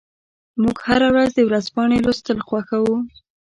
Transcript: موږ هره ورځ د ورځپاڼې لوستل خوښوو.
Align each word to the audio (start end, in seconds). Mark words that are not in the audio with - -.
موږ 0.61 0.77
هره 0.87 1.07
ورځ 1.13 1.29
د 1.35 1.39
ورځپاڼې 1.47 1.97
لوستل 2.05 2.37
خوښوو. 2.47 2.97